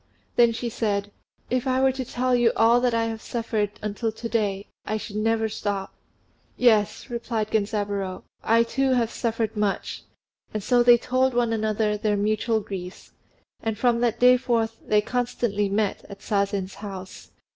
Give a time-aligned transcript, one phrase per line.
[0.35, 1.11] Then she said,
[1.51, 5.17] "If I were to tell you all I have suffered until to day, I should
[5.17, 5.93] never stop."
[6.57, 10.01] "Yes," replied Genzaburô, "I too have suffered much;"
[10.55, 13.11] and so they told one another their mutual griefs,
[13.61, 17.29] and from that day forth they constantly met at Sazen's house.